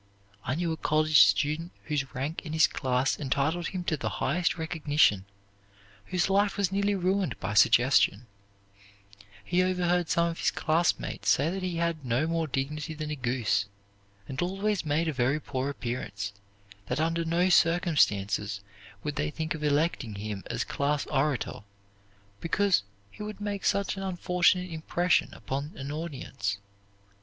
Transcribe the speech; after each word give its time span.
I 0.43 0.55
knew 0.55 0.71
a 0.71 0.77
college 0.77 1.19
student 1.25 1.73
whose 1.83 2.15
rank 2.15 2.43
in 2.43 2.53
his 2.53 2.65
class 2.65 3.19
entitled 3.19 3.67
him 3.67 3.83
to 3.83 3.95
the 3.95 4.09
highest 4.17 4.57
recognition, 4.57 5.25
whose 6.05 6.27
life 6.27 6.57
was 6.57 6.71
nearly 6.71 6.95
ruined 6.95 7.39
by 7.39 7.53
suggestion; 7.53 8.25
he 9.45 9.61
overheard 9.61 10.09
some 10.09 10.25
of 10.29 10.39
his 10.39 10.49
classmates 10.49 11.29
say 11.29 11.51
that 11.51 11.61
he 11.61 11.75
had 11.77 12.03
no 12.03 12.25
more 12.25 12.47
dignity 12.47 12.95
than 12.95 13.11
a 13.11 13.15
goose, 13.15 13.65
and 14.27 14.41
always 14.41 14.83
made 14.83 15.07
a 15.07 15.13
very 15.13 15.39
poor 15.39 15.69
appearance; 15.69 16.33
that 16.87 16.99
under 16.99 17.23
no 17.23 17.49
circumstances 17.49 18.61
would 19.03 19.17
they 19.17 19.29
think 19.29 19.53
of 19.53 19.63
electing 19.63 20.15
him 20.15 20.43
as 20.47 20.63
class 20.63 21.05
orator, 21.11 21.59
because 22.39 22.81
he 23.11 23.21
would 23.21 23.39
make 23.39 23.63
such 23.63 23.97
an 23.97 24.01
unfortunate 24.01 24.71
impression 24.71 25.31
upon 25.35 25.73
an 25.75 25.91
audience. 25.91 26.57